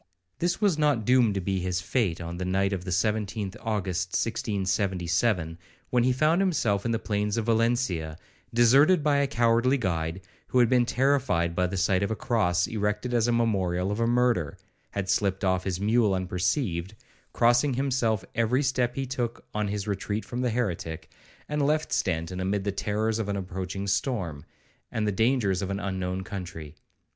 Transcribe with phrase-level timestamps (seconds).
[0.39, 4.13] This was not doomed to be his fate on the night of the 17th August
[4.13, 5.59] 1677,
[5.91, 8.17] when he found himself in the plains of Valencia,
[8.51, 12.65] deserted by a cowardly guide, who had been terrified by the sight of a cross
[12.65, 14.57] erected as a memorial of a murder,
[14.89, 16.95] had slipped off his mule unperceived,
[17.31, 21.11] crossing himself every step he took on his retreat from the heretic,
[21.47, 24.43] and left Stanton amid the terrors of an approaching storm,
[24.91, 26.73] and the dangers of an unknown country.